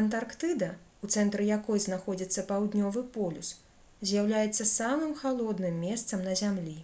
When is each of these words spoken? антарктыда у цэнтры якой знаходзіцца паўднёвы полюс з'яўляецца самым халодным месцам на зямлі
антарктыда 0.00 0.66
у 1.06 1.08
цэнтры 1.14 1.46
якой 1.54 1.78
знаходзіцца 1.86 2.44
паўднёвы 2.50 3.02
полюс 3.16 3.48
з'яўляецца 4.10 4.66
самым 4.74 5.12
халодным 5.24 5.74
месцам 5.86 6.22
на 6.28 6.36
зямлі 6.42 6.76